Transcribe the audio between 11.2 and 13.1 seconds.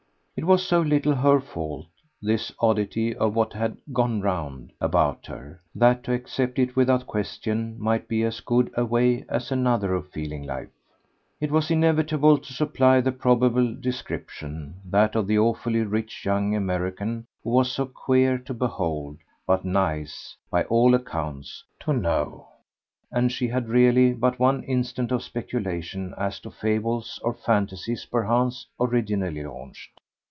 It was inevitable to supply